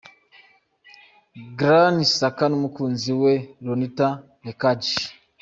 [1.57, 4.07] Granit Xhaka n’umukunzi we Leonita
[4.45, 4.83] Lekaj.